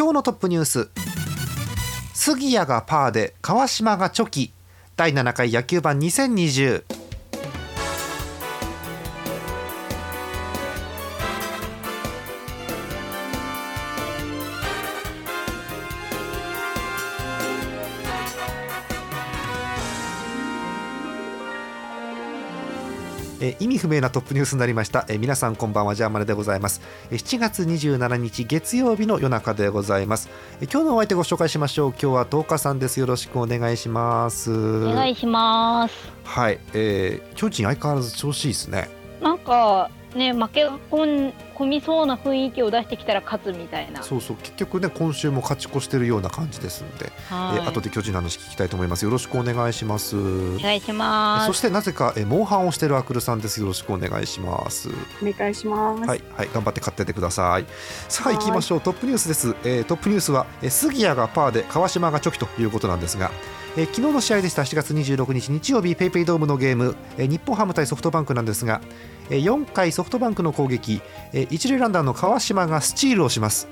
[0.00, 0.88] 今日のトップニュース。
[2.14, 4.50] 杉谷がパーで川島がチョキ。
[4.96, 6.84] 第7回野球盤2020
[23.40, 26.80] えー意味不明なトップニュースになりました、えー皆さんこんばんはジャーマネでございます、
[27.10, 30.28] えー7月27日月曜日の夜中でございます、
[30.60, 31.90] えー今日のお相手ご紹介しましょう。
[31.90, 33.00] 今日は10日さんです。
[33.00, 34.52] よろしくお願いします。
[34.52, 35.94] お願いします。
[36.24, 38.88] はい、えー、巨人相変わらず調子いいですね。
[39.20, 44.02] なんかね負けがこん込みそうな雰囲気を出してきたら勝つみたいな。
[44.02, 47.58] そうそう結局ね今週も勝ち越してるような感じですので、はい。
[47.58, 51.46] えー後で巨人の話聞きたいと思いますよろしくお願いしますお願いします。
[51.46, 56.08] そしてなぜか、えー、モンハンをしてるアクルさんですよろしくお願いしますお願いします。
[56.08, 57.66] はい、はい、頑張って勝っててください。
[58.08, 58.80] さあ、はい行きましょう。
[58.80, 59.54] トップニュースです。
[59.64, 63.30] えートップニュースは、えー杉谷がパーで川島がチョキということなんですが。
[63.76, 71.00] えー昨日の試合でした7月26日日曜日ペイペイドームのゲーム、えー日本ハム対ソフトバンクなんですが、えー4回ソフトバンクの攻撃、
[71.32, 73.68] えー一塁ランナーの川島がスチールをします、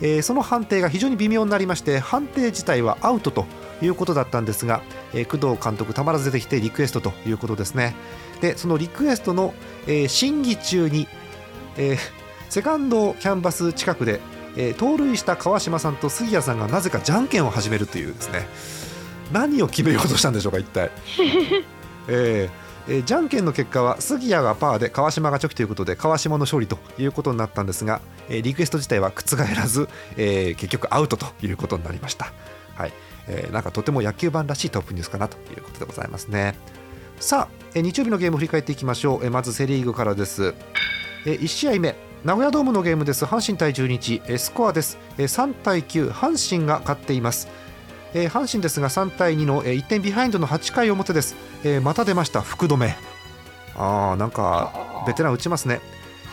[0.00, 3.46] えーその判定が非常に微妙になりまして判定自体はアウトと
[3.82, 7.94] いうことだったんですが、えー工藤監督たまらず出てきてリクエストということですね。
[8.40, 9.54] でそのリクエストの、
[9.86, 11.06] えー審議中に、
[11.76, 11.98] えー
[12.48, 14.20] セカンドキャンバス近くで、
[14.56, 18.46] えー盗塁した川島さんと杉谷さんがなぜかじゃんけんを始めるというですね。
[19.32, 20.90] 何を決めようとしたんでしょうか一体、
[22.08, 32.32] えーえーじゃんけんの結果は杉谷がパーで川島がチョキということで川島の勝利ということになったんですが、えーリクエスト自体は覆らず、えー結局アウトということになりました、
[32.74, 32.92] はい。
[33.28, 36.56] えーなんかとても野球盤らしいトップニュースかなということでございますね。
[37.20, 40.54] さあ、えー日曜日のゲーム振り返っていきましょう、えーまずセ・リーグからです。
[41.26, 41.94] えー1試合目。
[42.24, 43.24] 名古屋ドームのゲームです。
[43.24, 44.20] 阪神対中日。
[44.26, 44.98] えースコアです。
[45.16, 47.46] えー3対9阪神が勝っています。
[48.14, 51.36] えー阪神ですが3対2のえー1点ビハインドの8回表です。
[51.64, 52.40] えーまた出ました。
[52.42, 52.94] 福留。
[53.76, 55.80] あーなんかベテラン打ちますね。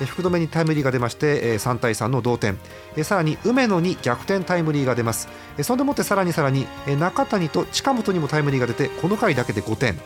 [0.01, 2.57] えー福留にタイムリーが出ましてえー3対3の同点。
[2.95, 5.27] えーさらに梅野に逆転タイムリーが出ます。
[5.57, 9.99] えーそんでもってさらにさらにえー中谷と近本にもタイムリーが出てこの回だけで5点。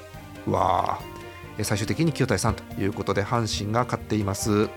[0.47, 1.63] わー。
[1.63, 4.69] 最終的に9対3ということで阪神が勝っています、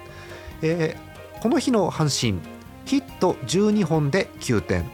[0.61, 2.41] えーこの日の阪神
[2.85, 4.91] ヒット12本で9点。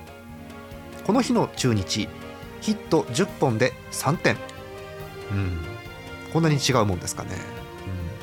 [1.10, 2.08] この日の中日
[2.60, 4.36] ヒット10本で3点。
[5.32, 5.58] うん。
[6.32, 7.30] こんなに違うもんですかね、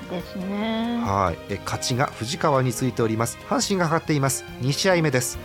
[0.10, 1.02] ですうんね。
[1.04, 1.38] はい。
[1.50, 3.38] え勝ちが藤川についております。
[3.50, 4.46] 阪神が勝っています。
[4.62, 5.38] 2試合目です。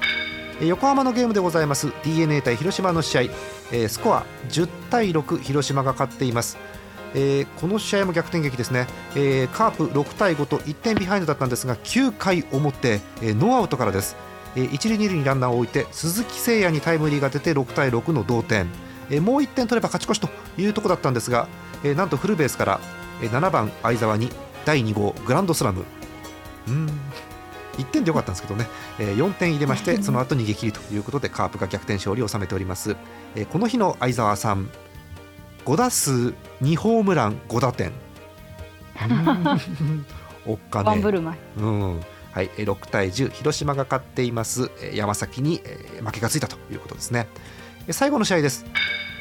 [0.61, 1.93] え横浜のゲームでございます。
[2.05, 3.23] d n a 対広島の試合。
[3.23, 6.59] えースコア10対6広島が勝っています。
[7.13, 8.87] えーこの試合も逆転劇ですね、
[9.17, 14.15] えーカープ6対5と1点ビハインドだったんですが9回表、えーノーアウトからです、
[14.57, 18.69] えー一塁二塁にランナーを置いて鈴木誠也にタイムリーが出て6対6の同点、
[19.11, 20.29] えーもう1点取れば勝ち越しと
[20.61, 21.49] いうところだったんですが、
[21.85, 22.81] えーなんとフルベースから、
[23.23, 24.31] えー7番會澤に
[24.65, 25.85] 第2号グランドスラム。
[26.69, 26.87] うーん。
[27.79, 28.67] 1点でよかったんですけどね、
[28.99, 32.97] えー4点入れまして その後逃げ切りということでカープが逆転勝利を収めております、
[33.35, 34.69] えーこの日の相澤さん
[35.65, 37.93] 5打数2ホームラン5打点。
[39.09, 39.15] う
[39.85, 40.07] ん。
[40.45, 41.37] おっかねワンブルマン。
[41.59, 42.01] うん
[42.33, 44.71] はい、えー6対10広島が勝っています。
[44.81, 47.27] えー山崎に、えー負けがついたということですね。
[47.87, 48.65] えー最後の試合です。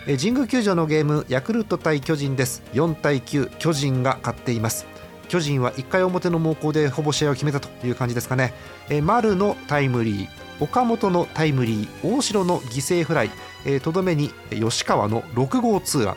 [0.08, 2.64] えー神宮球場のゲームヤクルト対巨人です。
[2.74, 4.86] 4対9巨人が勝っています。
[5.28, 8.54] 巨人は1回表の猛攻でほぼ試合を決めたという感じですかね、
[8.90, 13.32] えー丸のタイムリー岡本のタイムリー大城の犠牲フライ
[13.66, 16.16] えーとどめにえー吉川の6号ツーラ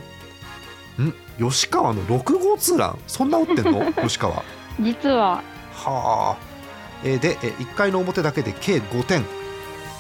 [0.99, 1.07] ン。
[1.07, 1.15] ん？
[1.39, 2.99] 吉川の6号ツーラン？
[3.07, 3.93] そんな打ってんの？
[4.03, 4.43] 吉川。
[4.81, 5.43] 実は。
[5.73, 6.54] はあ、えー
[7.03, 9.25] で、えー1回の表だけで計5点、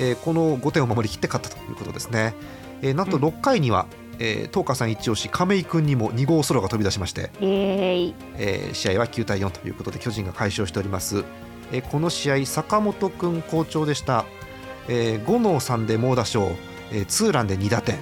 [0.00, 2.34] えーこの5点を守りきって勝ったということですね、
[2.82, 3.86] えーなんと6回には、
[4.18, 7.30] えー東花さん一押し亀井君にも2号ソロが飛び出しまして。
[7.40, 11.24] えー試合は9対4ということで巨人が快勝しております、
[11.72, 14.24] えーこの試合坂本君好調でした、
[14.88, 16.52] えー5の3で猛打賞、
[16.92, 17.96] えーツーランで2打点。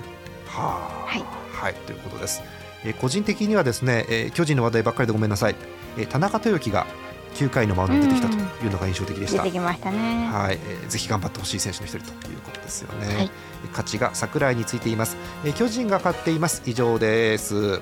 [0.47, 1.07] はあ。
[1.07, 1.25] はい。
[1.53, 2.43] はい、ということです、
[2.85, 5.55] えー個人的にはですね、えー巨人の話題ばっかりでごめんなさい、
[5.97, 6.87] えー田中豊樹が
[7.35, 9.43] 9回のマウンドに出てきたというのが印象的でした。
[9.43, 10.29] 出てきましたね。
[10.33, 13.15] はい、えーぜひ頑張ってほしい選手の一人ということですよね。
[13.15, 13.31] はい
[13.71, 16.63] 勝ちが桜井についています、えー巨人が勝っています。
[16.67, 17.81] 以上です。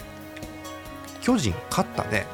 [1.21, 2.27] 巨人勝ったね。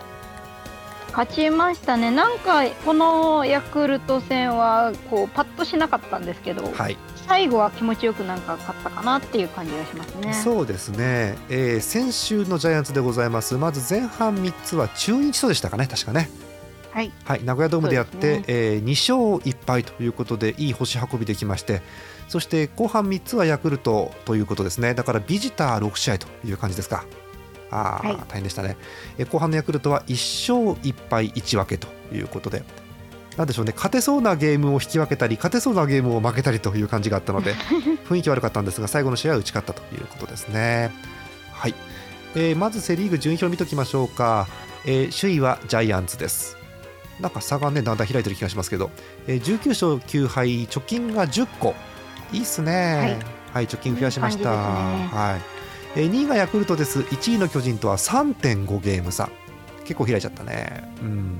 [1.13, 2.11] 勝ちましたね。
[2.11, 10.35] なんかこのヤクルト戦はこうパッとしなかったんですけど、はい、最後は気持ちよくなんか勝ったかなっていう感じがしますね。
[10.35, 13.55] そうですね、えー先週のジャイアンツでございます。
[13.55, 16.29] まず前半3つは中日とでしたかね、確かね。
[16.97, 17.13] はい。
[17.27, 18.45] はい、名古屋ドームでやって、ね。
[18.47, 18.89] えー2
[19.37, 21.83] 勝1敗ということでいい星運びできまして
[22.27, 24.95] そして後半3つはヤクルトということですね。
[24.95, 27.05] だからビジター6試合という感じですか。
[27.71, 28.17] あー、はい。
[28.17, 28.79] 大変でしたね、
[29.19, 32.65] えー後半のヤクルトは1勝1敗1分けということで
[33.37, 33.75] なんでしょうね。
[33.77, 37.55] 勝てそうなゲームを引き分けたり勝てそうなゲームを負けたりという感じがあったので
[38.09, 40.91] 雰囲気悪かったんですが最後の試合は打ち勝ったということですね。
[41.53, 41.75] はい、
[42.35, 44.49] えーまずセ・リーグ順位表を見ておきましょうか、
[44.87, 46.57] えー首位はジャイアンツです
[47.21, 48.91] なんか差がねだんだん開いてる気がしますけど、
[49.27, 51.75] えー19勝9敗貯金が10個
[52.33, 53.19] いいっすね。
[53.53, 54.51] はい、貯金増やしました。
[54.51, 54.57] ね。
[54.57, 55.39] は
[55.97, 57.01] い、えー2位がヤクルトです。
[57.01, 59.31] 1位の巨人とは3.5ゲーム差。
[59.85, 60.91] 結構開いちゃったね。
[61.01, 61.39] うん。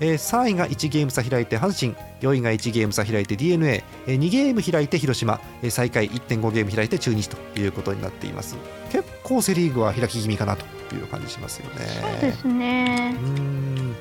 [0.00, 1.94] えー3位が1ゲーム差開いて阪神。
[2.20, 8.56] 4位が1ゲーム差開いて d n a えー2ゲーム開いて広島、えー最下位1.5ゲーム開いて中日ということになっています。
[8.90, 10.64] 結構セ・リーグは開き気味かなと
[10.96, 11.86] いう感じしますよね。
[12.02, 13.14] そうですね。
[13.16, 13.24] う。
[13.24, 13.96] ーん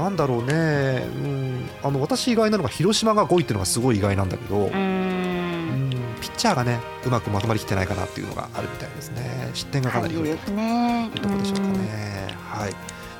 [0.00, 5.88] なんだろうね、うん、あの私意外なのが広島が5位っていうのがすごい意外なんだけど、うん。
[5.88, 5.90] ん。
[6.20, 9.50] ピッチャーがねうまくまとまりきってないかなっていうのがあるみたいですね。
[9.52, 11.10] 失点がかなり増えてる感じですね。
[11.14, 12.36] というところでしょうかね。
[12.48, 12.74] はい。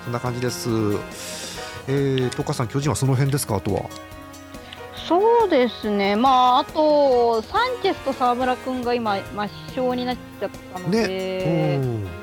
[0.05, 0.71] そんな感じです。
[1.89, 3.57] えー、と岡さん巨人はその辺ですか？
[3.57, 3.83] あとは。
[5.09, 6.17] そうですね。
[6.17, 12.20] まああとサンチェスと沢村君が今抹消になっちゃったので、ね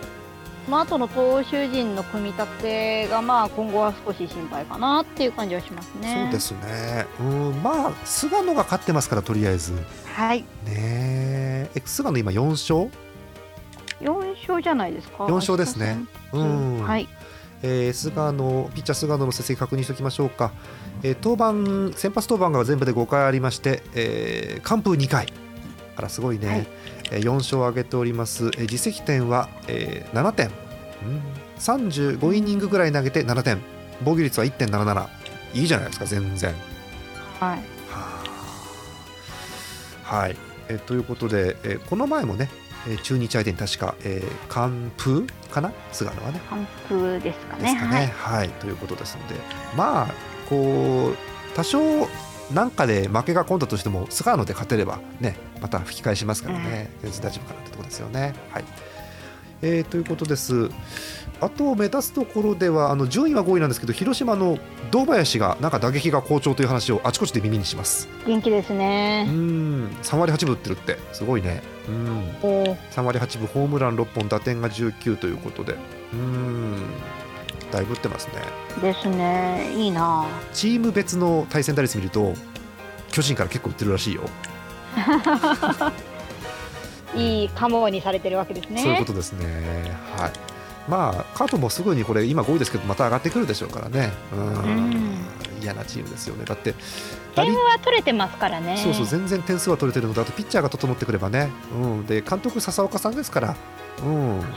[0.67, 6.23] まあ後の投手陣の組み立てがまあ今後は少し心配かなっていう感じはしますうんね。
[6.23, 7.05] そうですね。
[7.19, 9.73] うんまあ菅野が勝ってますからとりあえず。
[9.73, 9.81] ね
[10.13, 10.45] はい。
[10.67, 11.69] え。
[11.75, 12.91] え菅野今4勝
[14.01, 15.25] ？4勝じゃないですか。
[15.25, 15.97] 4勝ですね。
[16.33, 16.83] うん。
[16.83, 17.07] はい。
[17.63, 20.51] えー菅野ピッチャー菅野の成績確認しておきましょうか、
[21.01, 25.33] えー登板先発登板が全部で5回ありまして、えー完封2回。
[25.95, 26.59] あらすごいね、はい。
[26.59, 30.51] えー4勝を挙げております、えー実績点は、えー7点、うん、
[31.57, 33.61] 35イニングぐらい投げて7点。
[34.03, 35.07] 防御率は1.77
[35.55, 36.53] いいじゃないですか全然。
[37.39, 37.59] はい。
[40.03, 40.35] はい、
[40.69, 42.49] えーということで、えーこの前もね、
[42.87, 45.71] えー中日相手に確か、えー完封かな？
[45.91, 46.39] 菅野はね。
[46.49, 47.63] 完封ですかね。
[47.63, 48.13] ですかね。
[48.17, 49.35] はい、ということですので、
[49.75, 50.13] まあ、
[50.49, 51.17] こう、
[51.55, 51.79] 多少、
[52.53, 58.33] なんかで負けが込んだとしても、菅野で勝てれば、ね、また吹き返しますからね、全然大丈夫かなってところですよね。
[58.51, 58.63] はい。
[59.61, 60.69] えーということです。
[61.41, 64.57] あと目立つところではあの順位は5位なんですけど広島の
[64.89, 68.07] 堂林がなんか打撃が好調という話をあちこちで耳にします。
[68.25, 69.23] 元気ですうね。
[69.25, 69.87] ん。
[70.03, 70.97] 3割8分打ってるって。
[71.13, 71.61] すごいね。
[71.87, 72.19] うん。
[72.41, 72.77] おー。
[72.91, 75.75] 3割8分ホームラン6本打点が19ということで。
[76.13, 76.75] うん
[77.71, 78.33] だいぶ打ってますね。
[78.81, 79.71] ですね。
[79.75, 80.25] いいな。
[80.53, 82.33] チーム別の対戦打率見ると
[83.11, 84.23] 巨人から結構打ってるらしいよ、
[87.15, 88.81] いいカモにされてるわけですね。
[88.81, 89.45] そういうことですね。
[90.17, 90.31] はい。
[90.87, 94.11] まあカートもすぐにこれ今5位ですけどまた上がってくるでしょうからね。
[94.33, 94.39] うん。
[94.39, 95.17] うん
[95.61, 96.45] 嫌なチームですよね。
[96.45, 96.73] だって
[97.35, 98.77] 打点率は取れてますからね。
[98.77, 103.55] そうそう全然点数は取れてるのであとピッチャーが整ってくればね、うん、で監督笹岡さんですから、
[104.03, 104.39] うん。
[104.39, 104.47] はい。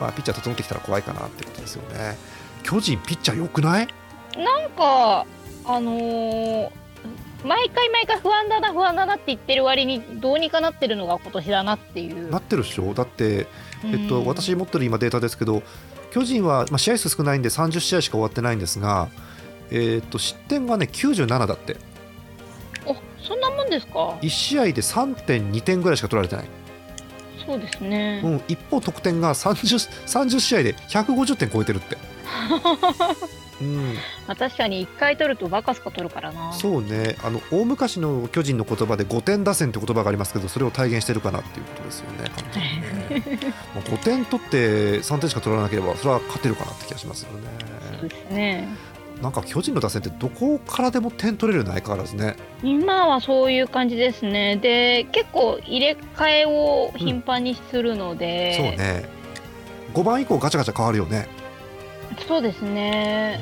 [0.00, 2.16] まあ、ピッチャー整ってきたら怖いかなってことですよね
[2.62, 3.88] 巨人ピッチャー良くない？
[4.36, 5.26] なんか
[5.64, 6.70] あのー
[7.42, 12.30] 毎回毎回不安だな不安だなって言ってる割にどうにかなってるのが今年だなっていう。
[12.30, 12.92] なってるでしょ？
[12.92, 13.46] だって
[13.82, 15.62] えっと、うん私持ってる今データですけど
[16.10, 19.08] 巨人は、まあ、試合数少ないんで30試合しか終わってないんですが、
[19.70, 21.78] えっと失点がね97だって
[22.84, 26.44] おそんなもんですか？1試合で3.2点ぐらいしか取られてない、
[27.46, 28.20] そうですね。
[28.22, 31.96] うん、一方得点が 30, 30試合で150点超えてるって、
[33.60, 33.94] うん、
[34.26, 36.52] まあ確かに1回取るとバカすか取るからな。
[36.52, 37.16] そうね。
[37.22, 42.30] あの大昔の巨人の言葉で5点打線って言葉がありますけどそれを体現してるかなっていうことですよね。
[43.20, 43.54] ね。
[43.74, 47.48] もう5点取って3点しか取らなければそれは勝てるかなって気がしますよね。
[48.00, 48.68] そうですね。
[49.20, 52.36] なんか巨人の打線ってどこからでも点取れるよね相変わらずね。
[52.62, 54.56] 今はそういう感じですね。
[54.56, 59.20] で結構入れ替えを頻繁にするので、そうね。
[59.92, 61.28] 5番以降ガチャガチャ変わるよね
[62.26, 63.40] そうですね。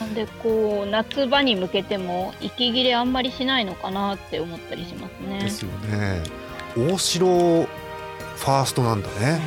[0.00, 5.40] なんでこう夏場に向けても息切れあんまりしないのかなって思ったりしますね。
[5.40, 6.22] ですよね。
[6.76, 9.40] 大城ファーストなんだね。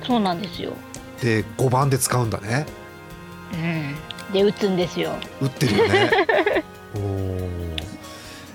[0.00, 0.06] うん。
[0.06, 0.72] そうなんですよ。
[1.20, 2.66] で5番で使うんだね。
[3.52, 5.12] うん、で打つんですよ。
[5.40, 6.10] 打ってるよね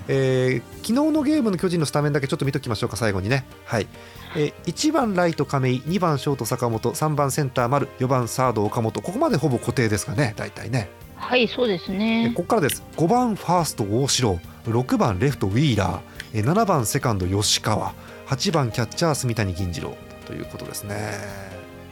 [0.08, 3.88] えー昨日のゲームの巨人のスタメンだけちょっと見ときましょうか最後にね、はい。
[4.36, 9.02] えー1番ライト亀井2番ショート坂本3番センター丸4番サード岡本。
[9.02, 10.90] ここまでほぼ固定ですかね大体ね。
[11.16, 12.84] はいそうですえねここからです。
[12.98, 16.00] 5番ファースト大城6番レフトウィーラー
[16.34, 17.94] え7番セカンド吉川
[18.28, 19.96] 8番キャッチャー住谷銀次郎。
[20.26, 21.14] ということですね。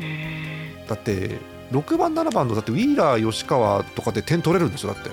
[0.01, 1.39] うんだって
[1.71, 5.09] 6番7番のだってウィーラー吉川とかで点取れるんでしょだって、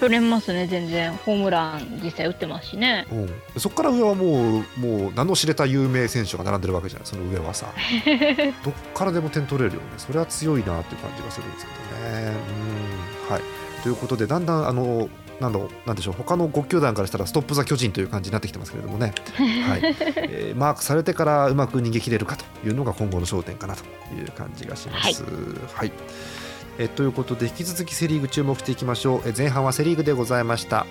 [0.00, 1.12] 取れますね全然。
[1.12, 3.06] ホームラン実際打ってますしね。
[3.10, 7.06] うん、そこから上はもうもう名の知れた有名選手が並んでるわけじゃない？
[7.06, 7.66] その上はさ。
[8.64, 9.86] どっからでも点取れるよね。
[9.98, 12.32] それは強いなっていう感じがするんですけどね。
[13.28, 13.34] うん。
[13.34, 13.42] はい。
[13.82, 15.08] ということでだんだんあの
[15.40, 16.14] なんだなんでしょう。
[16.16, 19.12] 他の5球団からしたらストップ・ザ・巨人という感じになってきてますけれどもね、
[19.68, 19.80] はい。
[20.16, 23.82] えーマークされてからうまく逃げ切れるかというのが今後の焦点かなと
[24.14, 25.24] いう感じがします。
[25.74, 25.92] はい
[26.78, 29.22] えということで引き続きセ・リーグ注目していきましょう。
[29.26, 30.86] え前半はセ・リーグでございました。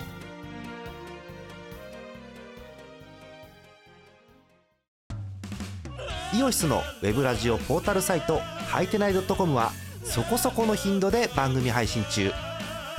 [6.34, 9.72] イオシスのウェブラジオポータルサイトハイテナイドットコムは
[10.04, 12.32] そこそこの頻度で番組配信中。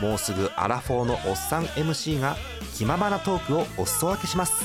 [0.01, 2.37] もうすぐアラフォーのおっさん MC が
[2.75, 4.65] 気ままなトークをお裾分けします。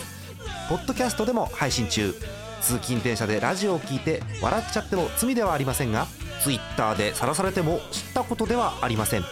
[0.69, 2.13] ポッドキャストでも配信中。
[2.61, 6.05] 通勤電車でラジオを聞いて笑っちゃっても罪ではありませんが
[6.43, 9.23] Twitter で晒されても知ったことではありません。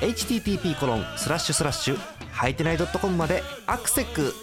[0.00, 1.98] http コロンスラッシュスラッシュ
[2.30, 4.34] ハイテナイドットコムまでアクセック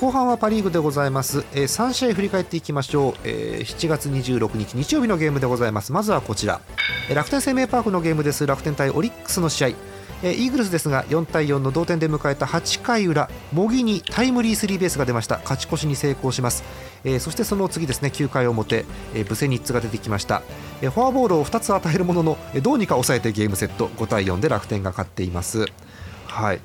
[0.00, 5.92] 後半はパ・リーグでございます、えー3試合振り返っていきましょう、えー7月26日日曜日のゲームでございます。
[5.92, 6.62] まずはこちら、
[7.10, 8.46] えー楽天生命パークのゲームです。
[8.46, 9.89] 楽天対オリックスの試合。
[10.22, 15.38] えーイーグルスですが4対4の同点で迎えた8回裏茂木にタイムリースリーベースが出ました。
[15.38, 16.62] 勝ち越しに成功します、
[17.04, 18.84] えーそしてその次ですね9回表、
[19.14, 20.42] えーブセニッツが出てきました、
[20.82, 23.88] えーフォアボールを2つ与えるものの、えーどうにか抑えてゲームセット。
[23.88, 25.66] 5対4で楽天が勝っています。
[26.26, 26.60] はい。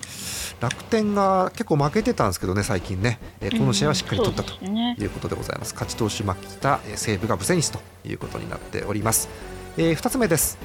[0.62, 5.74] 楽天が結構負けてたんですけどね最近ね、えーこの試合はしっかり取ったということでございます。
[5.74, 9.28] 勝ち投手負けたえー西武がブセニスということになっております、
[9.78, 10.58] え2つ目です、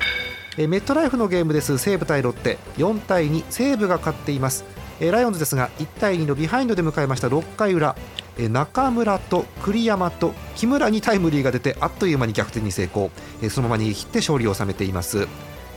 [0.59, 1.78] えメットライフのゲームです。
[1.78, 2.59] 西武対ロッテ。
[2.76, 4.64] 4対2西武が勝っています、
[5.00, 7.28] えライオンズですが1対2のビハインドで迎えました。
[7.28, 7.97] 6回裏。
[8.38, 13.11] え中村と栗山と木村にタイムリーが出てあっという間に逆転に成功、
[13.42, 15.28] えそのまま逃げ切って勝利を収めています、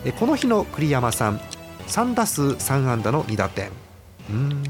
[0.06, 1.39] えこの日の栗山さん。
[1.88, 3.70] 3打数3安打の2打点。
[4.30, 4.63] うん。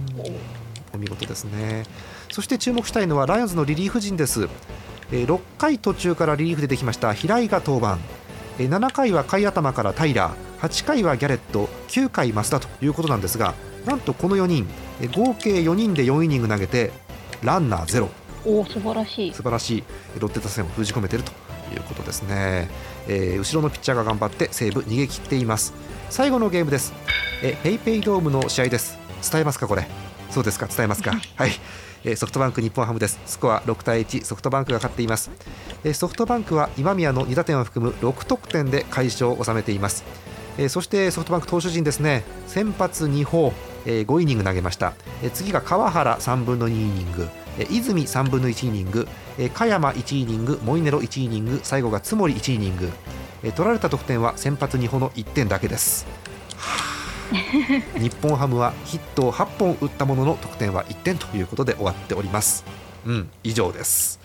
[0.93, 1.85] お見事ですね。
[2.31, 4.49] そして注目したいのはライオンズのリリーフ陣です、
[5.11, 7.13] えー6回途中からリリーフでできました。
[7.13, 7.99] 平井が登板、
[8.57, 13.53] 7回は下位頭からタイラー8回はギャレット9回増田ということなんですが
[13.85, 14.67] なんとこの4人、
[15.01, 16.91] えー合計4人で4イニング投げて
[17.41, 18.09] ランナーゼロ。
[18.45, 19.33] おお素晴らしい。
[19.33, 19.83] 素晴らしい。
[20.19, 21.31] ロッテ打線を封じ込めていると
[21.73, 22.69] いうことですね、
[23.07, 25.73] えー後ろのピッチャーが頑張って西武逃げ切っています。
[26.09, 26.93] 最後のゲームです。
[27.41, 28.97] えペイペイドームの試合です。
[29.29, 29.87] 伝えますかこれ。
[30.29, 30.67] そうですか。
[30.67, 31.11] 伝えますか。
[31.35, 31.49] はい。
[31.49, 31.59] えー
[32.15, 33.17] ソフトバンク日本ハムです。
[33.25, 35.31] スコア6対1ソフトバンクが勝っています。
[35.93, 40.03] ソフトバンクは今宮の2打点を含む6得点で快勝を収めています。
[40.67, 42.25] そしてソフトバンク投手陣ですね。
[42.47, 43.53] 先発2砲、
[43.85, 44.93] えー5イニング投げました、
[45.33, 47.29] 次が川原3分の2イニング、
[47.69, 49.07] 泉3分の1イニング、
[49.37, 50.59] えー香山1イニング。
[50.65, 51.61] モイネロ1イニング。
[51.63, 52.91] 最後が津森1イニング、
[53.55, 56.05] 取られた得点は先発2砲の1点だけです。
[57.97, 62.63] 日本ハムはヒットを8本打ったものの得点は1点ということで終わっております。
[63.05, 64.19] うん以上です。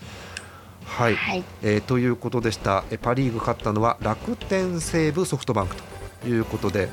[0.85, 1.43] はい、はい。
[1.63, 2.83] えーということでした。
[2.91, 5.75] えーパ・リーグ勝ったのは楽天西武ソフトバンク
[6.23, 6.89] ということで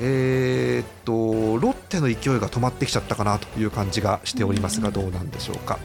[0.00, 5.78] えーっとロッテの勢いが止まってきちゃったかなという感じがしておりますがどうなんでしょうか。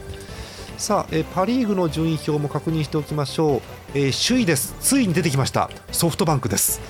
[0.78, 3.62] さあ、えーパ・リーグの順位表も確認しておきましょう、
[3.94, 4.74] えー首位です。
[4.80, 5.70] ついに出てきました。
[5.92, 6.80] ソフトバンクです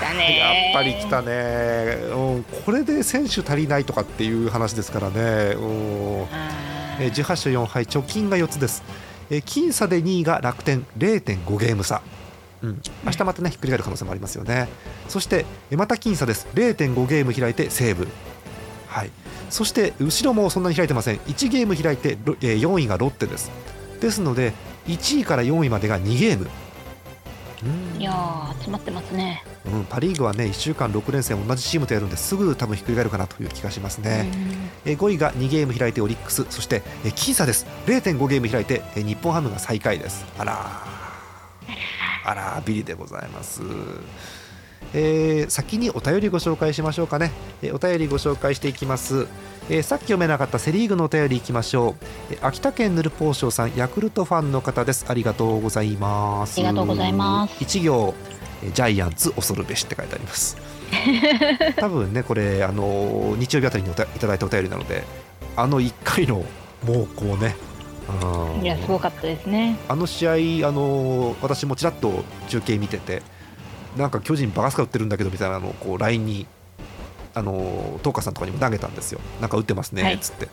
[0.00, 0.38] たね。
[0.38, 6.22] やっぱり来たね、うん、これで選手足りないとかっていう話ですからね、うん。
[6.32, 8.82] あえー18勝4敗貯金が4つです、
[9.30, 12.02] えー僅差で2位が楽天0.5ゲーム差。
[12.62, 14.68] うん、明日またねひっくり返る可能性もありますよね。
[15.08, 16.46] そしてえーまた僅差です。
[16.54, 18.08] 0.5ゲーム開いて西武
[18.88, 19.10] はい。
[19.50, 21.16] そして後ろもそんなに開いてません。
[21.18, 23.50] 1ゲーム開いて、ろえー4位がロッテです。
[24.00, 24.52] ですので
[24.86, 26.44] 1位から4位までが2ゲーム。
[26.44, 26.65] うん
[27.98, 29.42] いやー詰まってますね。
[29.64, 34.30] うん、パ・リーグはね1週間6連戦同じチームとやるんですぐ多分ひっくり返るかなという気がしますね、
[34.84, 37.66] えー5位が2ゲーム開いてオリックスそして、えー僅差です。
[37.86, 40.24] 0.5ゲーム開いて、えー日本ハムが最下位です。
[40.38, 40.96] あらー。
[42.28, 43.62] あらービリでございます、
[44.94, 47.30] えー先にお便りご紹介しましょうかね、
[47.62, 49.26] えーお便りご紹介していきます、
[49.68, 55.04] えーさっき読めなかったセ・リーグのお便りいきましょう、えー秋田県ヌルポーショウさんヤクルトファンの方です。
[55.08, 56.58] ありがとうございます。
[56.58, 57.56] ありがとうございます。
[57.62, 58.14] 一行
[58.62, 60.56] えージャイアンツ恐るべしって書いてあります。
[61.76, 65.02] 多分ねこれあのー日曜日あたりにおたいただいたお便りなので
[65.56, 66.44] あの1回の
[66.86, 67.56] もうこうね
[68.56, 68.62] うん。
[68.62, 69.76] いやすごかったですね。
[69.88, 70.36] あの試合、あ
[70.72, 73.22] のー私もちらっと中継見てて、
[73.96, 76.46] なんか巨人バカスカ打ってるんだけどみたいなのをこう LINE に、
[77.34, 80.14] あのー、東花さんとかにも投げたんですよ、なんか打ってますねはい。
[80.14, 80.48] っつって。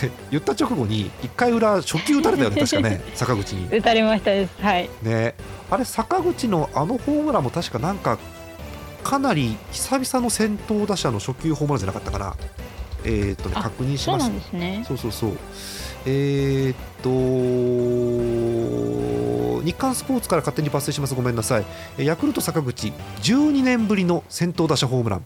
[0.00, 3.68] で言った直後に1回裏初球打たれたよね 確かね坂口に。
[3.70, 4.62] 打たれましたです。
[4.62, 4.90] はい。
[5.02, 5.34] ね。
[5.70, 8.18] あれ坂口のあのホームランも確かなんか
[9.02, 12.36] かなり久々の先頭打者の初球ホームランじゃなかったかな。
[13.04, 14.84] えーっとねあ確認しそうなますんですね。
[14.86, 15.38] そうそうそう。
[16.08, 16.76] えーっ
[19.58, 21.14] と、日刊スポーツから勝手に抜粋します。
[21.16, 21.64] ごめんなさい。
[21.98, 25.24] えヤクルト坂口、12年ぶりの先頭打者ホームラン。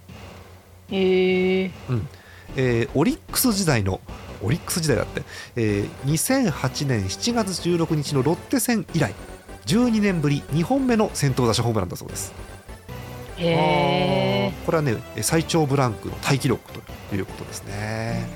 [0.91, 1.71] えー、
[2.57, 4.01] えーオリックス時代の、
[4.43, 5.23] オリックス時代だって、
[5.57, 9.15] えー2008年7月16日のロッテ戦以来、
[9.67, 12.33] 12年ぶり2本目の先頭打者ホームランだそうです。
[14.65, 16.81] これはね最長ブランクのタイ記録と
[17.15, 18.27] いうことですね、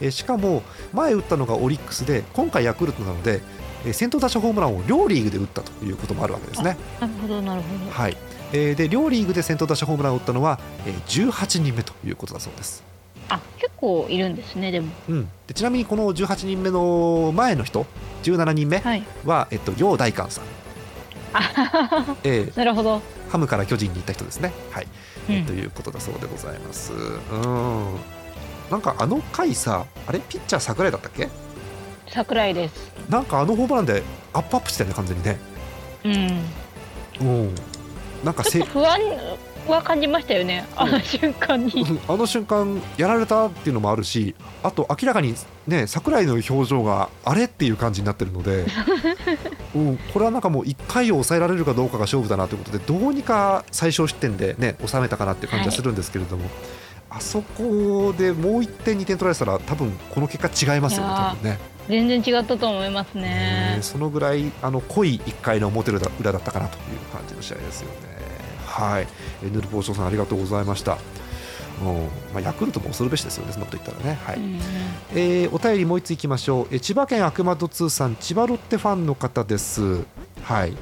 [0.00, 3.40] えーしかも前打ったのがオリックスで今回ヤクルトなので、
[3.84, 7.90] えー先頭打者ホームランを両リーグで打ったということもあるわけですね、ーなるほどなるほど。
[7.90, 8.16] はい。
[8.52, 12.82] えーで両リーグで先頭打者ホームランを打ったのは、えー18人目ということだそうです、
[13.28, 14.88] あ結構いるんですねでも。
[15.08, 17.86] うん、でちなみにこの18人目の前の人
[18.24, 19.02] 17人目はい。
[19.24, 20.44] は、えっと、楊大観さん、
[21.32, 24.86] あえー なるほど、ハムから巨人に行った人ですね、はい。
[25.28, 25.46] うん。
[25.46, 26.92] ということだそうでございます。
[26.92, 26.96] う
[27.36, 27.86] ん。
[28.70, 30.20] なんかあの回さ、あれ？
[30.20, 31.28] ピッチャー桜井だったっけ？
[32.08, 32.92] 桜井です。
[33.08, 35.38] なんかあのホームランでアップアップしてたね完全にね。
[36.04, 37.28] うん。
[37.28, 37.48] う。
[37.48, 37.54] ん。
[38.24, 39.00] なんかせ不安
[39.66, 41.82] は感じましたよねあの瞬間に。
[41.82, 42.00] うん。
[42.08, 45.34] あの瞬間やられたっていうのもあるし、あと明らかに
[45.66, 48.66] ね桜井の表情があれっていう感じになってるので、
[49.74, 56.48] うん、これはなんかもう1回を抑えられるかどうかが勝負だなということでどうにか最小失点でね収めたかなっていう感じはするんですけれども、
[57.10, 61.58] あそこでもう1点2点取られてたら多分この結果違いますよね多分ね。
[61.88, 63.22] 全然違ったと思いますね。
[63.76, 68.20] ねそのぐらいあの濃い1回の表裏だ裏だったかなという感じの試合ですよね。
[68.64, 69.08] はい、
[69.42, 70.98] えーヌルポーショーさんありがとうございました。
[71.82, 71.86] うん
[72.34, 74.18] まあ、ヤクルトも恐るべしですよね、そんなこと言ったらね。
[74.22, 74.38] はい。
[75.14, 80.04] えーお便りもう一ついきましょう、えー千葉県悪魔と通さん千葉ロッテファンの方です。
[80.44, 80.76] はい、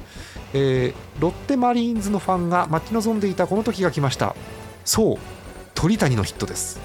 [0.53, 4.35] えーロッテマリーンズのファンが待ち望んでいたこの時が来ました。
[4.85, 5.17] そう
[5.79, 6.77] 鳥谷のヒットです。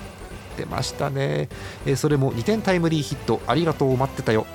[0.57, 1.49] 出ましたね、
[1.85, 3.41] えーそれも2点タイムリーヒット。
[3.49, 4.47] ありがとう待ってたよ、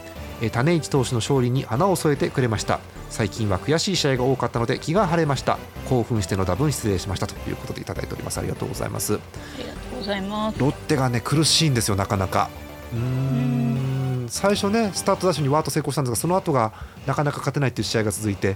[0.41, 2.79] えー種市投手の勝利に花を添えてくれました。
[3.09, 5.57] 最近は悔しい試合が多かったので気が晴れました。
[5.89, 8.37] 興奮しての打分失礼しましたということでいただいております。
[8.37, 9.15] ありがとうございます。
[9.15, 9.19] あ
[9.57, 10.59] りがとうございます。
[10.59, 12.49] ロッテがね苦しいんですよ、なかなか。
[12.93, 14.27] うーん。
[14.29, 16.71] 最初ね、スタートダッシュにワート成功したんですが、その後が
[17.05, 18.55] なかなか勝てないという試合が続いて、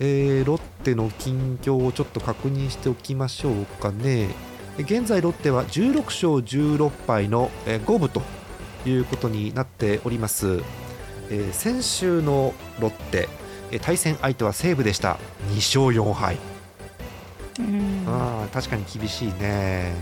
[0.00, 4.30] えーロッテの近況をちょっと確認しておきましょうかね。
[4.78, 8.22] 現在、ロッテは16勝16敗のえー五分と
[8.86, 10.62] いうことになっております。
[11.30, 13.28] えー先週のロッテ、
[13.70, 15.18] えー対戦相手は西武でした、
[15.50, 15.80] 2勝
[16.10, 16.38] 4敗。
[17.58, 18.04] うん。
[18.06, 19.92] あー確かに厳しいね、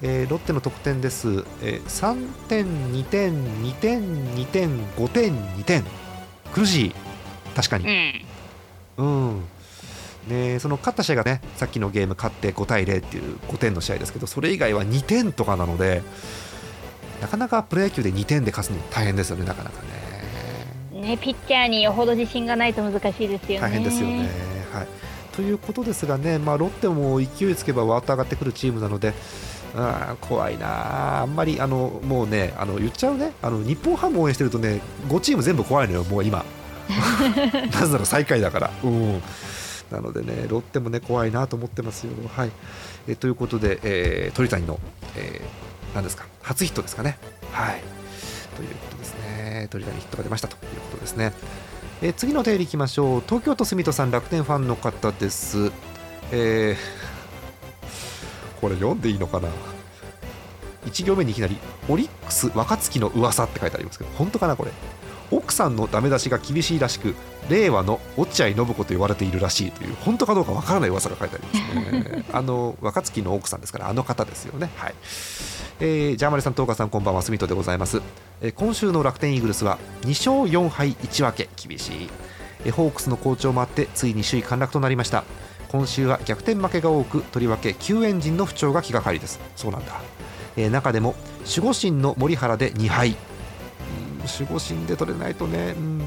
[0.00, 1.28] えーロッテの得点です、
[1.62, 3.32] えー3点、2点、
[3.64, 5.84] 2点、2点、5点、2点、
[6.54, 6.94] 苦しい、
[7.56, 8.24] 確かうに、ん。
[8.98, 9.42] うん
[10.28, 16.02] ね、その勝った試合がね、さっきのゲーム勝って5対0っていう5点の試合ですけど、それ以外は2点とかなので、
[17.20, 21.00] なかなかプロ野球で2点で勝つの大変ですよね、なかなかね。
[21.00, 24.28] ねピッチャーによほど自信がないと難しいですよね大変ですよね。
[24.72, 24.86] はい、
[25.32, 29.14] ということですがね、まあ、ロッテも勢いつけばわーっと上がってくるチームなので、
[29.74, 36.44] あー怖いなあ、あんまりあのもうねあの言っちゃうねあの日本ハム応援してるとね5チーム全部怖いのよ、もう今。
[36.88, 38.70] なぜなら最下位だから。
[38.82, 39.22] うん
[39.90, 42.12] なのでね、ロッテもね怖いなと思ってますよ。
[42.36, 42.50] はい、
[43.08, 44.78] えということで、えー鳥谷の、
[45.16, 46.26] えー何ですか？
[46.42, 47.18] 初ヒットですかね。
[47.52, 47.80] はい、
[48.56, 49.68] ということですね。
[49.70, 51.32] 鳥谷ヒットが出ましたということですね。
[52.02, 55.72] えー次のお便りいきましょう東京都住人さん楽天ファンの方です、
[56.30, 56.76] えー
[58.60, 59.48] これ読んでいいのかな
[60.86, 61.56] ？1行目にいきなり
[61.88, 64.72] オリックス若月の噂って書いてありますけど本当かなこれ？
[65.30, 67.14] 奥さんのダメ出しが厳しいらしく
[67.48, 72.24] 令和の落合信子と言われているらしいという本当かどうかわからない噂が書いてありますね。
[72.32, 74.70] あの若月の奥さんですからあの方ですよね。
[74.76, 74.94] はい。
[75.80, 78.02] えージャーマネさん、東川さん、こんばんは、住人でございます、
[78.40, 82.10] えー今週の楽天イーグルスは2勝4敗1分け、厳しい、
[82.64, 85.24] えーホークスの好調もあって、ついに首位陥落となりました。
[85.68, 89.38] 今週は逆転負けが多くとりわけ救援陣の不調が気がかりです。
[89.54, 89.92] そうなんだ、
[90.56, 91.14] えー中でも
[91.46, 93.10] 守護神の森原で2敗。
[93.10, 93.27] うん
[94.28, 96.02] 守護神で取れないとね、うん。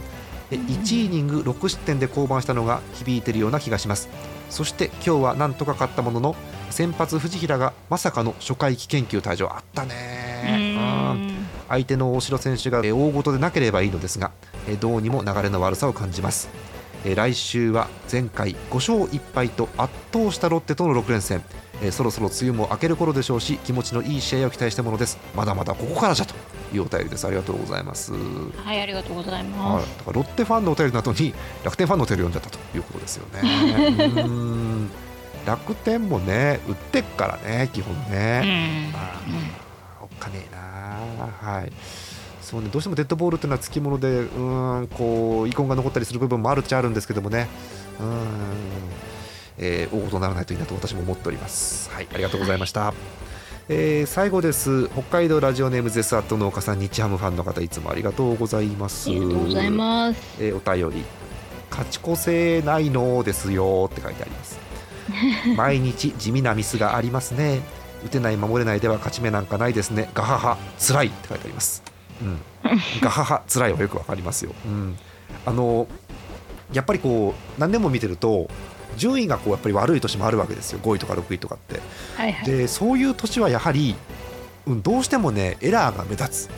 [0.52, 4.10] え1イニング6失点で降板したのが響いているような気がします。
[4.50, 6.36] そして今日はなんとか勝ったものの
[6.70, 10.76] 先発藤平がまさかの初回危険球退場あったね。
[10.78, 11.48] うん。
[11.70, 14.32] 相手の大城選手がえー大事でなければいいのですが
[14.68, 16.50] えーどうにも流れの悪さを感じます。
[17.06, 21.42] えー来週は前回5勝1敗と圧倒したロッテとの6連戦
[21.82, 25.18] えーそろそろ梅雨も明ける頃でしょうし気持ちのいい試合を期待したものです。
[25.36, 26.36] まだまだここからじゃと
[26.74, 27.26] いうお便りです。
[27.26, 28.14] ありがとうございます。
[28.14, 29.88] はい、ありがとうございはい、ます。
[29.98, 33.42] だからロッテファンのお便りの後に楽天ファンのお便り読んじゃったということですよね。
[33.42, 34.90] うーん。
[35.46, 38.96] 楽天もね売ってっからね基本うね、ん。
[38.96, 41.50] あーおっかねえな。
[41.52, 41.72] はい。
[42.44, 47.48] そうねどうしてもデッドボールっていうのはつきものでうーんこう遺恨が残ったりする部分もあるっちゃあるんですけどもね。
[48.00, 48.10] うーん、
[49.62, 51.90] えー大事にならないといいなと私も思っております。
[51.92, 52.08] はい。
[52.14, 52.94] ありがとうございました、
[53.70, 54.90] えー最後です。
[54.90, 59.10] 北海道ラジオネームゼスアット農家さん日ハムファンの方いつもありがとうございます。
[59.10, 60.20] ありがとうございます。
[60.40, 61.06] えーお便り
[61.70, 64.60] 勝ち越せないのですよって書いてあります。
[65.56, 67.62] 毎日地味なミスがありますね。
[68.04, 70.10] 打てない守れないでは勝ち目なんかないですね。
[70.14, 71.84] ガハハつらいって書いてあります。
[72.22, 72.42] うん。
[73.02, 74.98] ガハハつらいはよくわかりますよ、うん、
[75.46, 75.88] あの
[76.74, 78.50] やっぱりこう何年も見てると
[78.98, 80.80] 順位がこうやっぱり悪い年もあるわけですよ。
[80.82, 81.82] 5位とか6位とかって。
[82.16, 82.46] はいはい。
[82.46, 83.96] でそういう年はやはり、
[84.68, 86.50] うん、どうしてもねエラーが目立つ、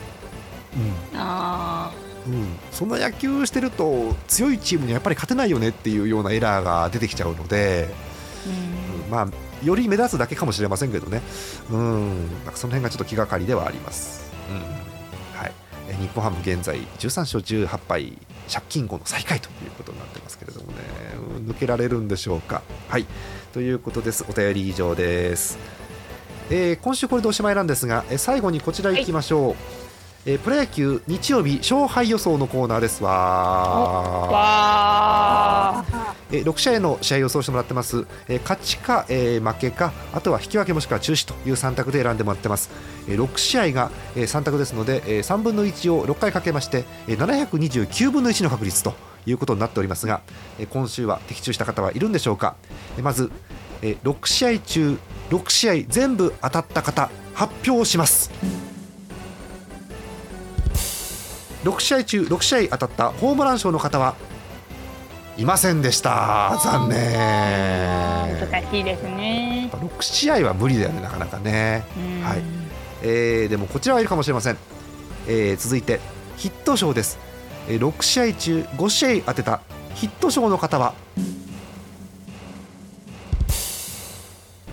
[1.12, 1.92] うん、あ
[2.26, 7.88] うん、そんな野球してると強いチームにはやっぱり勝てないよねっていうようなエラーが出てきちゃうので、
[8.46, 8.48] あ。
[8.48, 9.04] うん。
[9.04, 9.28] うんまあ、
[9.64, 11.20] より目立つだけかもしれませんけどね、
[11.70, 14.32] うん、なんかその辺がちょっと気がかりではあります。
[14.50, 14.56] うん。
[15.38, 15.52] はい、
[15.88, 20.78] え日本ハム現在13勝18敗借金後の最下位ということになってますけれどもね、
[21.38, 22.62] うん抜けられるんでしょうか。
[22.88, 23.06] はい。
[23.52, 24.24] ということです。
[24.28, 25.58] お便り以上です、
[26.50, 29.54] えー今週これでおしまいなんですが、えー最後にこちら行きましょう、
[30.26, 33.02] えープロ野球日曜日勝敗予想のコーナーです。
[33.04, 33.14] わ。
[36.34, 42.70] えー6試合の試合予想してもらってます、えー勝ちか、えー負けかあとは引き分けもしくは中止という3択で選んでもらってます、
[43.08, 48.94] えー6試合が、えー3択ですので、えー3分の1を6回かけまして、えー729分の1の確率と
[49.26, 50.22] いうことになっておりますが、
[50.58, 52.56] えー今週は的中した方はいるんでしょうか、
[52.96, 53.30] えーまず、
[53.82, 54.98] えー6試合中
[55.30, 58.30] 6試合全部当たった方発表します。
[61.64, 64.14] 6試合中6試合当たったホームラン賞の方は
[65.36, 66.58] いませんでした。
[66.62, 67.12] 残念。
[68.50, 69.68] 難しいですね。
[69.72, 72.22] 6試合は無理だよねなかなかね、うん。
[72.22, 72.42] はい。
[73.02, 74.56] えーでもこちらはいるかもしれません、
[75.28, 76.00] えー続いて
[76.36, 77.18] ヒット賞です、
[77.68, 79.60] えー6試合中5試合当てた
[79.94, 80.94] ヒット賞の方は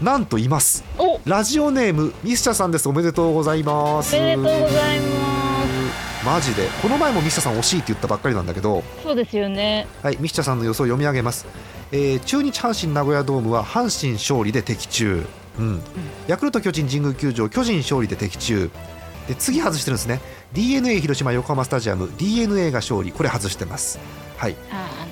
[0.01, 0.83] なんといます。
[0.97, 2.89] お、おラジオネームミスチャさんです。
[2.89, 4.15] おめでとうございます。
[4.15, 5.30] めでとうございま
[6.23, 6.67] マジで。
[6.81, 8.83] この前もミスさん惜しいって言ったばっかりなんだけど。
[8.97, 9.03] す。
[9.03, 9.87] そうですよね。
[10.03, 11.47] はい、ミスさんの予想を読み上げます、
[11.91, 15.25] えー中日阪神名古屋ドームは阪神勝利で的中、
[15.59, 15.81] うん、
[16.27, 18.69] ヤクルト巨人神宮球場巨人勝利で的中。
[19.27, 20.21] で次外してるんですね。
[20.53, 23.11] d n a 広島横浜スタジアム d n a が勝利。
[23.11, 23.99] これ外してます。
[24.37, 24.55] はい。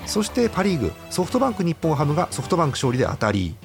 [0.05, 0.91] そしてパ・リーグ。
[1.09, 3.55] ソフトバンク日本ハムがソフトバンク勝利で当たり、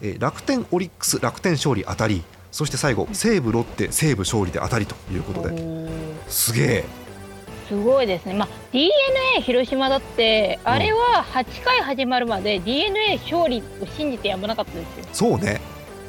[0.00, 2.22] えー楽天オリックス楽天勝利当たり
[2.54, 5.88] そして最後西武ロッテ西武勝利で当たりということで。
[6.28, 6.84] すげえ。
[7.68, 8.34] すごいですね。
[8.34, 15.04] まあ DNA 広島だってあれは8回始まるまで DNA 勝利を信じてやまなかったですよ。
[15.12, 15.60] そうね、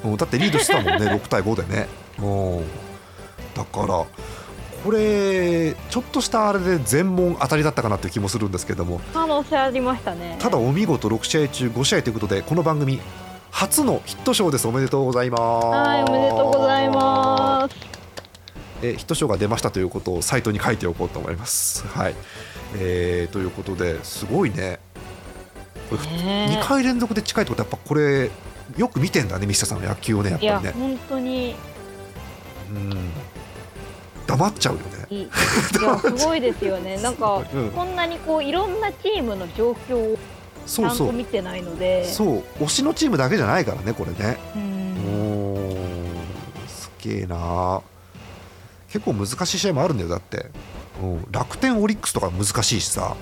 [0.04, 1.88] うん、だってリードしてたもんね 6対5でね。
[2.20, 2.26] う
[2.62, 2.64] ん
[3.56, 4.06] だから
[4.84, 9.02] これちょっとしたあれで全問当たりだったかなっていう気もするんですけども。
[9.16, 10.36] 可能性ありましたね。
[10.38, 13.00] ただお見事6試合中5試合ということでこの番組
[13.56, 14.68] 初のヒット賞です。
[14.68, 15.66] おめでとうございます。
[15.66, 17.76] はい、おめでとうございます。
[18.82, 21.88] えーヒット賞が出ましたということをサイトに書いておこうと思います。
[21.88, 22.16] はい、
[22.78, 24.80] えーということですごいね。
[25.90, 28.30] これね2回連続で近いってことはやっぱこれ
[28.76, 30.72] よく見てんだねミスターさんの野球をねやっぱりね。
[30.78, 31.56] 本当に。
[32.72, 33.10] うん。
[34.28, 34.88] 黙っちゃうよね。
[35.10, 36.98] いやすごいですよね。
[36.98, 37.72] なんか うん。
[37.72, 40.18] こんなにこういろんなチームの状況を
[40.66, 41.14] そうそう。
[41.14, 42.06] 見てないので。
[42.06, 42.44] そう。
[42.64, 44.38] 推しのチームだけじゃないからねこれね。
[44.56, 45.66] うおん。
[45.66, 46.68] ー。
[46.68, 47.82] すげえな。
[48.90, 50.46] 結構難しい試合もあるんだよだって、
[51.04, 53.18] うん、楽天オリックスとか難しいしさ、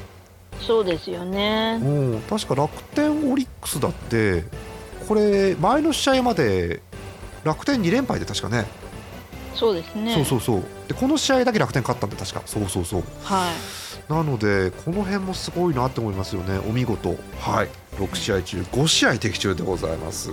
[0.61, 1.79] そうですよね。
[1.81, 1.85] う。
[2.17, 4.43] ん、確か楽天オリックスだって
[5.07, 6.81] これ前の試合まで
[7.43, 8.65] 楽天2連敗で確かね。
[9.55, 10.13] そうですね。
[10.13, 10.63] そうそうそう。
[10.87, 12.43] でこの試合だけ楽天勝ったんで確か。
[12.45, 13.03] そうそうそう。
[13.23, 13.53] はい。
[14.09, 16.59] なのでこの辺もすごいなって思いますよね。
[16.67, 17.15] お見事。
[17.39, 17.69] はい。
[17.97, 20.29] 6試合中5試合的中でございます。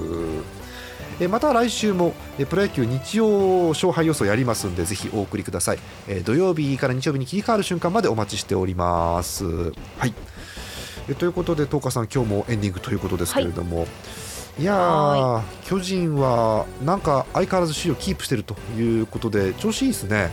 [1.20, 5.78] えまた来週もえプロ野球日曜勝敗予想やりますんでぜひお送りください。
[6.08, 9.44] え土曜日から日曜日に切り替わる瞬間までお待ちしております。
[9.44, 10.14] はい。
[11.08, 13.86] えということで東花さん今日もエンディングということですけれども、
[14.58, 20.30] い、やー巨人はなんか相変わらず首位をキープしているということで調子いいですね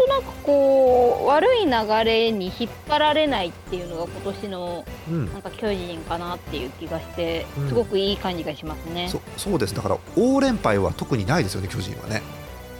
[0.00, 5.32] となくこう悪い流れに引っ張られないっていうのが今年のうん。
[5.32, 7.68] なんか巨人かなっていう気がしてうん。
[7.68, 9.08] すごくいい感じがしますね。
[9.08, 9.74] そそうです。
[9.74, 12.22] だから大連敗は特にないですよね巨人はね。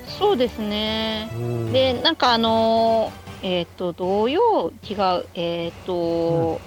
[0.06, 1.30] そうですね。
[1.34, 1.72] うん。
[1.72, 6.60] でなんかあのーえっ、と土曜違うえっ、と、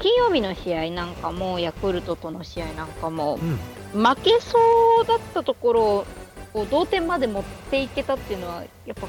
[0.00, 3.58] 金曜日の試合なんかもヤクルトとの試合なんかもうん。
[3.94, 4.58] 負けそ
[5.02, 6.06] うだったところを
[6.54, 9.08] こう同点まで持っていけたっていうのはやっぱ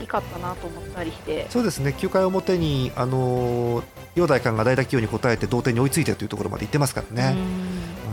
[0.00, 1.46] いいかったなと思ったりして。
[1.50, 1.92] そうですね。
[1.98, 7.36] 9回表にあのー陽大館が代打起用に応えて同点に追いついてというところまで行ってますからね。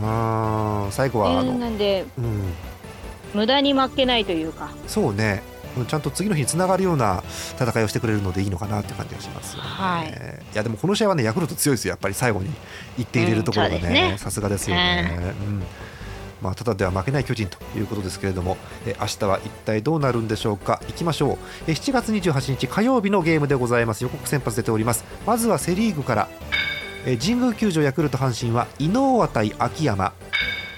[0.01, 0.85] うん。
[0.85, 0.91] うん。
[0.91, 2.53] 最後はあの、ねなんでうん、
[3.35, 5.43] 無駄に負けないというか、そうね。
[5.77, 7.23] うんちゃんと次の日につながるような
[7.57, 10.07] 戦いをしてくれるのでいいのかなって感じがしますよね、はい。
[10.53, 11.91] いやでもこの試合はねヤクルト強いですよ。
[11.91, 12.49] やっぱり最後に
[12.97, 15.63] 1点入れるところがねさすがですよね、うん
[16.41, 20.81] まあ、ただでは負けない巨人ということですけれども、え明日は一体どうなるんでしょうか。
[20.89, 21.37] いきましょう。
[21.67, 24.03] え7月28日火曜日のゲームでございます。
[24.03, 25.05] 予告先発出ております。
[25.25, 26.27] まずはセ・リーグから。
[27.05, 30.13] え神宮球場ヤクルト阪神は伊能和対秋山。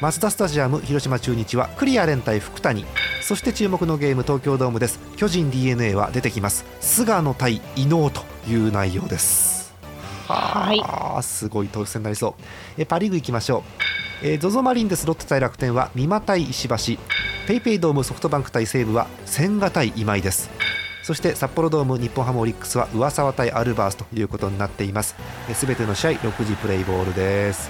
[0.01, 2.85] マツダスタジアム広島中日はクリア連対福谷。
[3.21, 4.99] そして注目のゲーム東京ドームです。
[5.15, 6.65] 巨人 d n a は出てきます。
[6.81, 9.73] 菅野対伊能という内容です。
[10.27, 11.23] はい。
[11.23, 12.41] すごい投手戦になりそう。
[12.77, 13.63] えパ・リーグ行きましょう
[14.25, 16.75] えー ZOZO マリンですロッテ対楽天は美馬対石橋。
[17.45, 20.49] ペイペイドームソフトバンク対西武は千賀対今井です。
[21.03, 25.17] そして札幌ドーム日本ハムオリックスは上沢対アルバースということになっています。
[25.53, 27.69] すべての試合6時プレイボールです、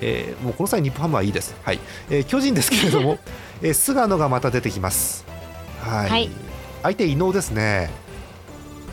[0.00, 1.78] えーもうこの際日本ハムはいいです、はい。
[2.08, 3.18] えー巨人ですけれども、
[3.60, 5.26] えー菅野がまた出てきます。
[5.82, 6.30] はい、はい。
[6.82, 7.90] 相手伊能ですね。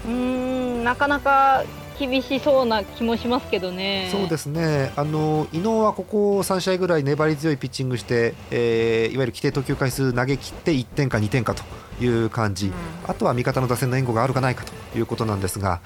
[0.05, 1.63] うーん、なかなか
[1.99, 4.09] 厳しそうな気もしますけどね。
[4.11, 11.63] そうですねあの伊能はここ3試合ぐらい粘り強いピッチングして、えーいわゆる規定投球回数投げ切って1点か2点かと
[12.03, 12.73] いう感じ、うん
[13.07, 15.81] あとは味方の打線の援護があるかないかということなんですが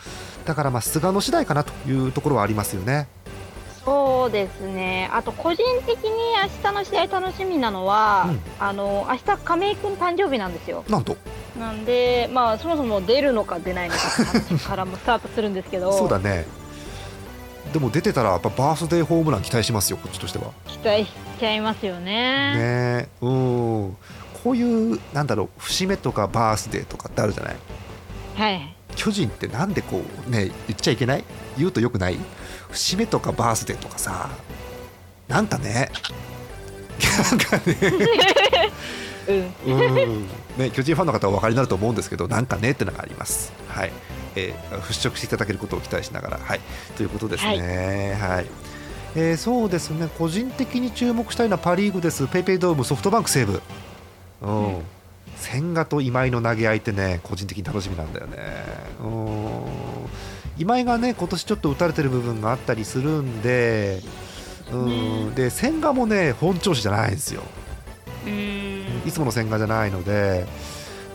[0.45, 3.07] だからまあ菅野次第かなというところはありますよね。
[3.85, 5.09] そうですね。
[5.11, 6.09] あと個人的に
[6.63, 10.83] 明日の試合楽しみなのは、うんあの明日亀井君誕生日なんですよ。
[10.87, 11.17] なんと？
[11.59, 13.99] なんで、まあそもそも出るのか出ないのか
[14.69, 16.45] からもスタートするんですけど、そうだね
[17.73, 20.45] でも出てたらやっぱバースデーホームラン期待しますよこっちとしては。
[20.67, 22.55] 期待しちゃいますよね。
[22.55, 23.97] ねうん
[24.43, 27.55] こういうなんだろう節目とかバースデーとかってあるじゃない？
[28.35, 28.75] はい。
[29.03, 31.25] 巨人ってなんでこうね言っちゃいけない？
[31.57, 32.17] 言うとよくない？
[32.69, 34.29] 節目とかバースデーとかさ
[35.27, 35.91] なんかね
[37.29, 37.75] なんかね。
[39.27, 39.73] うん。
[39.73, 40.27] うん。
[40.57, 43.51] ね巨人ファンの方はお分かりになると思うんですけどなんかねってのがあります。
[43.67, 43.91] はい、
[44.37, 46.37] えー払拭していただけることを期待しながら。
[46.37, 46.61] はい。
[46.95, 48.17] ということですね。
[48.21, 48.45] はい、
[49.15, 50.07] えーそうですね。
[50.17, 52.25] 個人的に注目したいのはパ・リーグです。
[52.27, 53.61] ペイペイドームソフトバンク西武。
[54.43, 54.81] うん、うん
[55.43, 58.37] 千賀と今井の投げ合いってね個人的に楽しみなんだよね。
[59.03, 59.65] うん。
[60.57, 63.99] 今井がね今年ちょっと打たれてる部分があったりするんで
[64.71, 65.35] うん。
[65.35, 67.41] で千賀もね本調子じゃないんですよ。
[69.05, 70.45] いつもの千賀じゃないので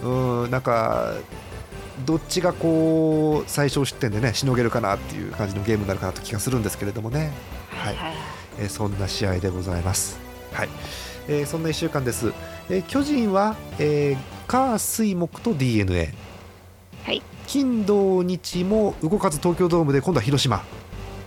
[0.05, 0.51] うん。
[0.51, 1.15] なんか
[2.05, 7.33] どっちがこう最小失点でねしのげるかなっていう感じのゲームになるかなと気がするんですけれどもね、
[7.71, 8.13] はいはい。
[8.61, 10.19] えーそんな試合でございます。
[10.53, 10.69] はい。
[11.29, 12.33] えーそんな1週間です、
[12.71, 16.09] えー巨人は、えー火水木と d n a
[17.05, 17.23] はい。
[17.47, 20.63] 金土日も動かず東京ドームで今度は広島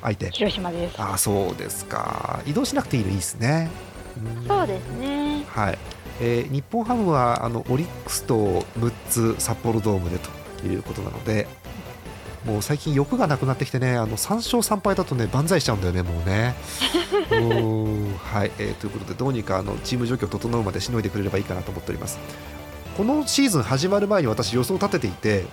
[0.01, 0.99] 相手広島です。
[0.99, 3.69] ああそうですか移動しなくていいのいいですね
[4.17, 5.43] うんそうですね。
[5.47, 5.77] はい、
[6.19, 11.47] えー日本ハムはあのオリックスと6つ札幌ドームでということなので
[12.45, 16.55] もう最近欲がなくなってきてねあの3勝3敗だとね万歳しちゃうんだよねもうね。
[17.31, 22.19] はい、えーということでどうにかあのチーム状況整うまでしのいでくれればいいかなと思っております。
[22.97, 25.45] このシーズン始まる前に私予想を立てていて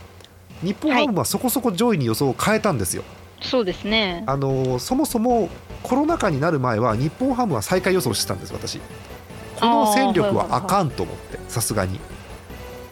[0.62, 3.04] 日本ハムはそこそこ上位に予想を変えたんですよ。
[3.40, 4.24] そうですね。
[4.26, 5.48] あのそもそも
[5.82, 8.80] コロナ禍になる前は日本ハムは最下位予想してたんです私
[9.60, 12.00] この戦力はあかんと思ってさすがに、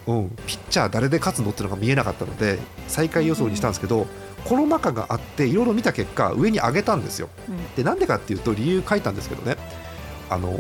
[0.06, 4.06] うん、ピッチャー誰で勝つのっていうのが見えなかったので最下位予想にしたんですけど、
[4.44, 7.28] コロナ禍があっていろいろ見た結果上に上げたんですよ。
[7.48, 7.74] うん。
[7.74, 9.56] でなんでかっていうと理由書いたんですけどね。
[10.30, 10.56] あの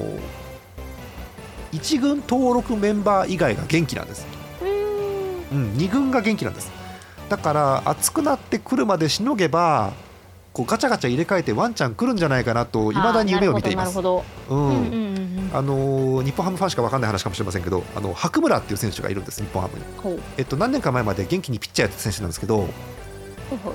[1.72, 4.26] 1軍登録メンバー以外が元気なんです。
[4.62, 4.74] うーん。
[5.52, 6.72] うん、2軍が元気なんです。
[7.28, 9.92] だから暑くなってくるまでしのげば
[10.52, 13.94] こうガチャガチャ入れ替えてワンチャン来るんじゃないかなといまだに夢を見ています。
[13.96, 14.54] なるほど。
[14.54, 14.66] うんうん。
[14.68, 15.05] うんうん
[15.52, 19.78] あのー日本ハムファンしか分かんない話かもしれませんけどあの白村っていう選手がいるんです日本ハム
[20.14, 22.68] に、えっと、何年か前まで元気にピッチャーやってた選手なんですけど、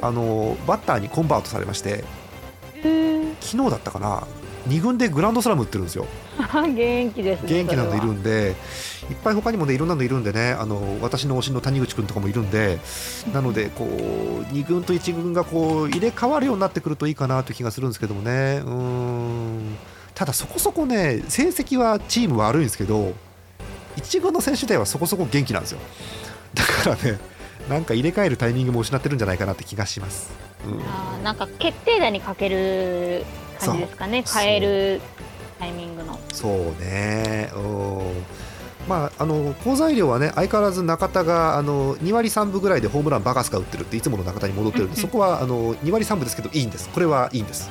[0.01, 2.03] あのーバッターにコンバートされまして
[3.41, 4.27] 昨日だったかな
[4.67, 6.05] 2軍でグランドスラム打ってるんですよ。
[6.53, 7.49] 元気ですね。
[7.49, 8.55] 元気なのいるんで
[9.09, 12.79] いっぱい他にもねいろんなのいるんでねあの私の推しの谷口君とかもいるんで
[13.33, 18.61] なのでこう2軍と1軍がこう入れ替わるようになってくるといいかなという気がするんですけどもね。
[18.63, 19.77] うーん
[20.13, 23.13] ただそこそこね成績はチーム悪いんですけど
[23.97, 25.79] 1軍の選手ではそこそこ元気なんですよ。
[26.53, 27.19] だからね
[27.69, 30.31] なんか入れ替えるタイミングも失ってるんじゃないかなって気がします、
[30.65, 33.23] うん、あーなんか決定打にかける
[33.59, 34.23] 感じですかね。
[34.27, 35.01] 変える
[35.59, 36.19] タイミングの。
[36.33, 38.01] そうね、うん
[38.87, 47.69] まあ、あの好材料はね相変わらず中田があの2割3分ぐらいでホームランバカスカ打ってるっていつもの中田に戻ってるんで、そこはあの2割3分ですけどいいんです、これはいいんです。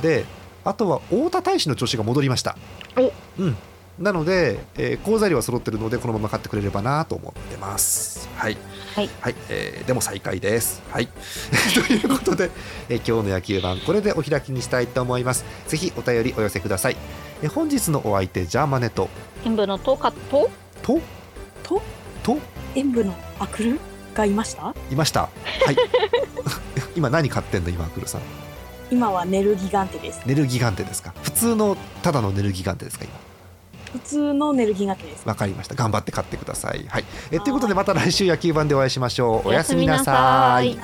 [0.00, 0.24] で
[0.66, 2.56] あとは太田大使の調子が戻りました。
[2.98, 3.56] おうん
[3.98, 8.28] なので、えー、好材料は揃ってるのでこのまま買ってくれればなと思ってます。
[8.36, 8.58] はい、
[8.94, 9.08] はい
[9.48, 10.82] えーでも再開です。
[10.90, 11.08] はい、
[11.74, 12.50] ということで、
[12.90, 15.46] えー今日の野球盤これでお開きにしたいと思います。
[15.66, 16.96] ぜひお便りお寄せください。
[17.42, 19.08] えー本日のお相手ジャーマネと
[19.46, 20.50] 演舞のトカと？
[20.82, 21.00] と？
[21.62, 21.80] と？
[22.22, 22.38] と？
[22.74, 23.80] 演舞のアクル
[24.14, 24.74] がいました？
[24.90, 25.22] いました。
[25.22, 25.76] はい。
[26.94, 28.20] 今何買ってんの今アクルさん。
[28.90, 31.12] 今はネルギガンテですネルギガンテですか？
[31.22, 33.14] 普通のただのネルギガンテですか今？
[33.92, 35.74] 普通のネルギガンテですわかりました。
[35.74, 36.84] 頑張って買ってください。
[36.88, 37.04] はい。
[37.30, 39.48] えということでまた来週野球盤でお会いしましょう。
[39.48, 40.76] おやすみなさい